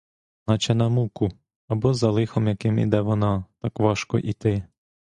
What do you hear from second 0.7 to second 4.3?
на муку або за лихом яким іде вона— так важко